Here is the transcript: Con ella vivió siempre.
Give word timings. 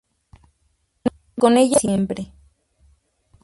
Con 1.37 1.57
ella 1.57 1.77
vivió 1.77 1.77
siempre. 1.77 2.33